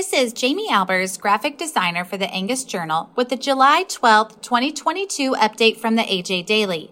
This 0.00 0.14
is 0.14 0.32
Jamie 0.32 0.70
Albers, 0.70 1.20
graphic 1.20 1.58
designer 1.58 2.06
for 2.06 2.16
the 2.16 2.32
Angus 2.32 2.64
Journal, 2.64 3.10
with 3.16 3.28
the 3.28 3.36
July 3.36 3.84
12, 3.86 4.40
2022 4.40 5.32
update 5.32 5.76
from 5.76 5.96
the 5.96 6.04
AJ 6.04 6.46
Daily. 6.46 6.90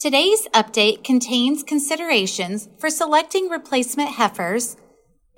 Today's 0.00 0.48
update 0.48 1.04
contains 1.04 1.62
considerations 1.62 2.68
for 2.80 2.90
selecting 2.90 3.48
replacement 3.48 4.16
heifers, 4.16 4.76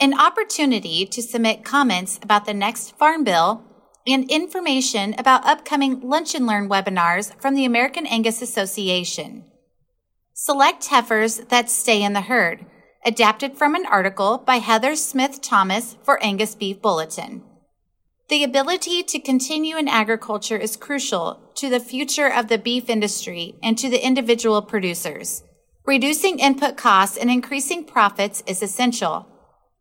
an 0.00 0.18
opportunity 0.18 1.04
to 1.04 1.20
submit 1.20 1.62
comments 1.62 2.18
about 2.22 2.46
the 2.46 2.54
next 2.54 2.96
Farm 2.96 3.22
Bill, 3.22 3.62
and 4.06 4.30
information 4.30 5.14
about 5.18 5.44
upcoming 5.44 6.00
Lunch 6.00 6.34
and 6.34 6.46
Learn 6.46 6.70
webinars 6.70 7.38
from 7.38 7.54
the 7.54 7.66
American 7.66 8.06
Angus 8.06 8.40
Association. 8.40 9.44
Select 10.32 10.86
heifers 10.86 11.36
that 11.50 11.68
stay 11.68 12.02
in 12.02 12.14
the 12.14 12.22
herd, 12.22 12.64
adapted 13.04 13.56
from 13.56 13.74
an 13.74 13.84
article 13.86 14.38
by 14.38 14.56
Heather 14.56 14.96
Smith 14.96 15.42
Thomas 15.42 15.96
for 16.02 16.22
Angus 16.22 16.54
Beef 16.54 16.80
Bulletin. 16.80 17.42
The 18.28 18.42
ability 18.42 19.02
to 19.02 19.20
continue 19.20 19.76
in 19.76 19.88
agriculture 19.88 20.56
is 20.56 20.78
crucial 20.78 21.52
to 21.56 21.68
the 21.68 21.80
future 21.80 22.32
of 22.32 22.48
the 22.48 22.56
beef 22.56 22.88
industry 22.88 23.56
and 23.62 23.76
to 23.76 23.90
the 23.90 24.04
individual 24.04 24.62
producers. 24.62 25.42
Reducing 25.84 26.38
input 26.38 26.78
costs 26.78 27.18
and 27.18 27.30
increasing 27.30 27.84
profits 27.84 28.42
is 28.46 28.62
essential. 28.62 29.28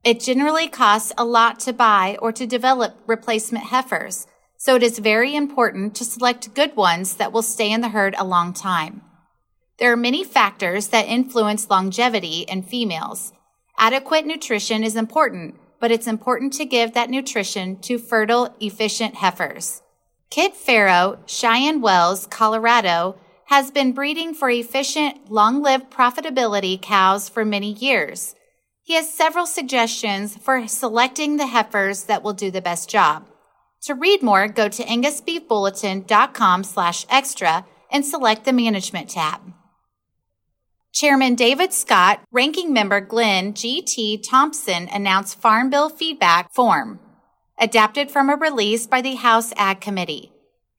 It 0.04 0.20
generally 0.20 0.68
costs 0.68 1.14
a 1.18 1.24
lot 1.24 1.62
to 1.62 1.72
buy 1.72 2.18
or 2.22 2.34
to 2.34 2.46
develop 2.46 2.98
replacement 3.08 3.68
heifers, 3.68 4.28
so 4.58 4.76
it 4.76 4.84
is 4.84 5.00
very 5.00 5.34
important 5.34 5.96
to 5.96 6.04
select 6.04 6.54
good 6.54 6.76
ones 6.76 7.16
that 7.16 7.32
will 7.32 7.42
stay 7.42 7.72
in 7.72 7.80
the 7.80 7.90
herd 7.90 8.16
a 8.18 8.26
long 8.26 8.52
time. 8.52 9.02
There 9.80 9.92
are 9.92 9.98
many 9.98 10.24
factors 10.24 10.90
that 10.90 11.08
influence 11.08 11.70
longevity 11.70 12.42
in 12.42 12.62
females. 12.62 13.34
Adequate 13.78 14.26
nutrition 14.26 14.84
is 14.84 14.96
important, 14.96 15.56
but 15.80 15.92
it's 15.92 16.06
important 16.06 16.54
to 16.54 16.66
give 16.66 16.94
that 16.94 17.10
nutrition 17.10 17.80
to 17.82 17.98
fertile, 17.98 18.56
efficient 18.60 19.16
heifers. 19.16 19.82
Kit 20.30 20.54
Pharo, 20.54 21.18
Cheyenne 21.26 21.82
Wells, 21.82 22.28
Colorado, 22.28 23.18
has 23.46 23.72
been 23.72 23.94
breeding 23.94 24.34
for 24.34 24.50
efficient, 24.50 25.32
long-lived 25.32 25.90
profitability 25.90 26.80
cows 26.82 27.28
for 27.28 27.44
many 27.44 27.74
years. 27.74 28.36
He 28.84 28.94
has 28.94 29.12
several 29.12 29.46
suggestions 29.46 30.38
for 30.38 30.68
selecting 30.68 31.38
the 31.38 31.48
heifers 31.48 32.04
that 32.04 32.22
will 32.22 32.34
do 32.34 32.52
the 32.52 32.62
best 32.62 32.90
job. 32.90 33.28
To 33.84 33.96
read 33.96 34.22
more, 34.22 34.48
go 34.48 34.70
to 34.70 34.84
angusbeefbulletin.com 34.84 36.64
slash 36.64 37.06
extra 37.10 37.66
and 37.92 38.06
select 38.06 38.46
the 38.46 38.54
management 38.54 39.10
tab. 39.10 39.42
Chairman 40.94 41.34
David 41.34 41.74
Scott, 41.74 42.22
Ranking 42.32 42.72
Member 42.72 43.02
Glenn 43.02 43.56
G.T. 43.56 44.20
Thompson 44.20 44.88
announced 44.94 45.42
Farm 45.42 45.72
Bill 45.72 45.90
feedback 45.90 46.54
form, 46.54 47.00
adapted 47.60 48.12
from 48.12 48.30
a 48.30 48.36
release 48.36 48.86
by 48.86 49.02
the 49.02 49.16
House 49.16 49.54
Ag 49.58 49.82
Committee. 49.82 50.32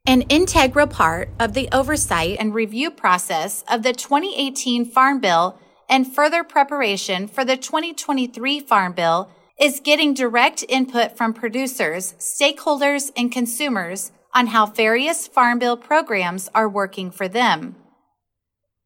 An 0.07 0.23
integral 0.23 0.87
part 0.87 1.31
of 1.41 1.55
the 1.55 1.69
oversight 1.73 2.37
and 2.39 2.55
review 2.55 2.93
process 2.93 3.65
of 3.69 3.83
the 3.83 3.93
2018 3.93 4.85
Farm 4.85 5.19
Bill 5.19 5.59
and 5.89 6.07
further 6.07 6.45
preparation 6.45 7.27
for 7.27 7.45
the 7.45 7.57
2023 7.57 8.61
Farm 8.61 8.93
Bill 8.93 9.29
is 9.59 9.81
getting 9.81 10.15
direct 10.15 10.65
input 10.69 11.17
from 11.17 11.35
producers, 11.35 12.15
stakeholders, 12.21 13.11
and 13.17 13.33
consumers 13.33 14.13
on 14.33 14.47
how 14.47 14.67
various 14.67 15.27
Farm 15.27 15.59
Bill 15.59 15.77
programs 15.77 16.49
are 16.55 16.69
working 16.69 17.11
for 17.11 17.27
them. 17.27 17.75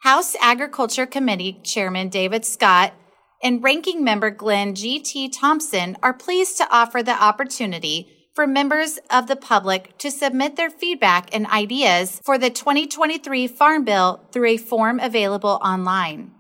House 0.03 0.37
Agriculture 0.41 1.07
Committee 1.07 1.61
Chairman 1.65 2.09
David 2.09 2.45
Scott 2.45 2.95
and 3.43 3.63
Ranking 3.65 4.05
Member 4.05 4.31
Glenn 4.31 4.77
G.T. 4.77 5.31
Thompson 5.31 5.97
are 6.05 6.15
pleased 6.15 6.57
to 6.59 6.69
offer 6.71 7.03
the 7.03 7.21
opportunity 7.21 8.09
for 8.33 8.47
members 8.47 9.01
of 9.11 9.27
the 9.27 9.35
public 9.35 9.99
to 9.99 10.13
submit 10.13 10.55
their 10.55 10.71
feedback 10.71 11.35
and 11.35 11.49
ideas 11.49 12.21
for 12.25 12.39
the 12.39 12.49
2023 12.49 13.49
Farm 13.49 13.85
Bill 13.85 14.25
through 14.31 14.51
a 14.51 14.57
form 14.57 15.01
available 15.01 15.59
online. 15.65 16.31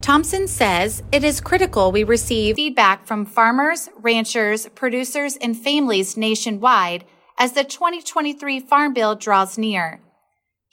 Thompson 0.00 0.48
says 0.48 1.02
it 1.12 1.22
is 1.22 1.42
critical 1.42 1.92
we 1.92 2.04
receive 2.04 2.56
feedback 2.56 3.06
from 3.06 3.26
farmers, 3.26 3.90
ranchers, 4.00 4.66
producers, 4.74 5.36
and 5.36 5.54
families 5.54 6.16
nationwide 6.16 7.04
as 7.38 7.52
the 7.52 7.64
2023 7.64 8.60
Farm 8.60 8.94
Bill 8.94 9.14
draws 9.14 9.58
near. 9.58 10.00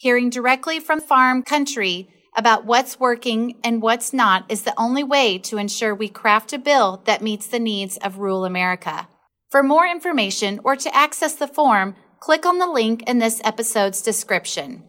Hearing 0.05 0.29
directly 0.29 0.79
from 0.79 1.01
farm 1.01 1.41
country 1.41 2.09
about 2.37 2.63
what's 2.63 2.99
working 2.99 3.55
and 3.63 3.81
what's 3.81 4.13
not 4.13 4.45
is 4.49 4.61
the 4.61 4.79
only 4.79 5.03
way 5.03 5.39
to 5.39 5.57
ensure 5.57 5.95
we 5.95 6.09
craft 6.09 6.53
a 6.53 6.59
bill 6.59 7.01
that 7.05 7.23
meets 7.23 7.47
the 7.47 7.57
needs 7.57 7.97
of 7.97 8.19
rural 8.19 8.45
America. 8.45 9.07
For 9.49 9.63
more 9.63 9.87
information 9.87 10.59
or 10.63 10.75
to 10.75 10.95
access 10.95 11.33
the 11.33 11.47
form, 11.47 11.95
click 12.19 12.45
on 12.45 12.59
the 12.59 12.67
link 12.67 13.01
in 13.09 13.17
this 13.17 13.41
episode's 13.43 14.03
description. 14.03 14.83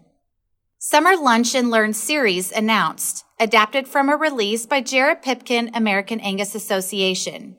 Summer 0.77 1.17
Lunch 1.17 1.55
and 1.55 1.71
Learn 1.71 1.95
series 1.95 2.53
announced 2.53 3.25
adapted 3.41 3.89
from 3.89 4.11
a 4.11 4.17
release 4.19 4.67
by 4.67 4.83
Jared 4.83 5.23
Pipkin, 5.23 5.71
American 5.73 6.21
Angus 6.21 6.55
Association. 6.55 7.57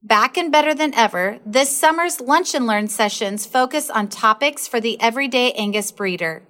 Back 0.00 0.36
and 0.36 0.52
better 0.52 0.74
than 0.74 0.94
ever, 0.94 1.40
this 1.44 1.76
summer's 1.76 2.20
Lunch 2.20 2.54
and 2.54 2.68
Learn 2.68 2.86
sessions 2.86 3.46
focus 3.46 3.90
on 3.90 4.06
topics 4.06 4.68
for 4.68 4.80
the 4.80 5.00
everyday 5.00 5.50
Angus 5.54 5.90
breeder. 5.90 6.46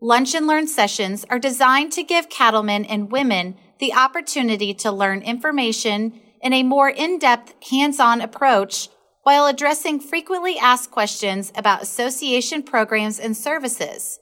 Lunch 0.00 0.32
and 0.32 0.46
Learn 0.46 0.68
sessions 0.68 1.26
are 1.28 1.40
designed 1.40 1.90
to 1.92 2.04
give 2.04 2.28
cattlemen 2.28 2.84
and 2.84 3.10
women 3.10 3.56
the 3.80 3.92
opportunity 3.92 4.72
to 4.74 4.92
learn 4.92 5.22
information 5.22 6.20
in 6.40 6.52
a 6.52 6.62
more 6.62 6.88
in-depth, 6.88 7.54
hands-on 7.68 8.20
approach 8.20 8.88
while 9.24 9.46
addressing 9.46 9.98
frequently 9.98 10.56
asked 10.56 10.92
questions 10.92 11.52
about 11.56 11.82
association 11.82 12.62
programs 12.62 13.18
and 13.18 13.36
services. 13.36 14.20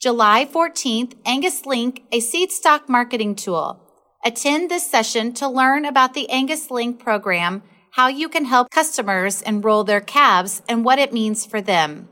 July 0.00 0.48
14th, 0.50 1.14
Angus 1.26 1.66
Link, 1.66 2.04
a 2.10 2.20
seed 2.20 2.50
stock 2.50 2.88
marketing 2.88 3.34
tool. 3.34 3.82
Attend 4.24 4.70
this 4.70 4.90
session 4.90 5.34
to 5.34 5.48
learn 5.48 5.84
about 5.84 6.14
the 6.14 6.30
Angus 6.30 6.70
Link 6.70 6.98
program, 6.98 7.62
how 7.92 8.08
you 8.08 8.28
can 8.28 8.46
help 8.46 8.70
customers 8.70 9.42
enroll 9.42 9.84
their 9.84 10.00
calves, 10.00 10.62
and 10.66 10.82
what 10.82 10.98
it 10.98 11.12
means 11.12 11.44
for 11.44 11.60
them. 11.60 12.08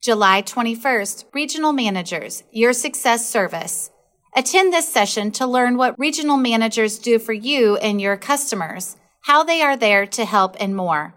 July 0.00 0.40
21st, 0.42 1.24
Regional 1.34 1.72
Managers, 1.72 2.44
Your 2.52 2.72
Success 2.72 3.28
Service. 3.28 3.90
Attend 4.36 4.72
this 4.72 4.88
session 4.88 5.32
to 5.32 5.46
learn 5.46 5.76
what 5.76 5.98
regional 5.98 6.36
managers 6.36 7.00
do 7.00 7.18
for 7.18 7.32
you 7.32 7.76
and 7.78 8.00
your 8.00 8.16
customers, 8.16 8.96
how 9.22 9.42
they 9.42 9.60
are 9.60 9.76
there 9.76 10.06
to 10.06 10.24
help, 10.24 10.54
and 10.60 10.76
more. 10.76 11.14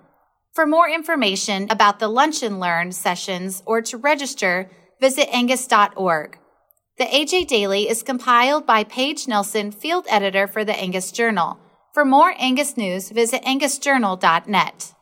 For 0.56 0.66
more 0.66 0.90
information 0.90 1.68
about 1.70 2.00
the 2.00 2.08
Lunch 2.08 2.41
and 2.41 2.59
Learn 2.59 2.91
sessions 2.91 3.62
or 3.68 3.84
to 3.84 3.97
register, 3.97 4.72
visit 5.00 5.30
angus.org. 5.31 6.40
The 6.97 7.06
AJ 7.06 7.47
Daily 7.47 7.88
is 7.88 8.02
compiled 8.02 8.66
by 8.66 8.84
Paige 8.84 9.28
Nelson, 9.28 9.72
field 9.72 10.08
editor 10.09 10.47
for 10.47 10.66
the 10.66 10.75
Angus 10.75 11.12
Journal. 11.12 11.59
For 11.94 12.03
more 12.03 12.34
Angus 12.40 12.75
news, 12.75 13.12
visit 13.12 13.44
angusjournal.net. 13.44 14.94